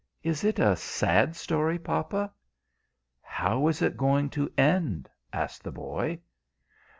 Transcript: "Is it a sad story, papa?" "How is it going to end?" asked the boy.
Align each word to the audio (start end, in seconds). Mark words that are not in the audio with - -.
"Is 0.23 0.43
it 0.43 0.57
a 0.57 0.75
sad 0.75 1.35
story, 1.35 1.77
papa?" 1.77 2.33
"How 3.21 3.67
is 3.67 3.83
it 3.83 3.97
going 3.97 4.31
to 4.31 4.51
end?" 4.57 5.07
asked 5.31 5.61
the 5.63 5.71
boy. 5.71 6.19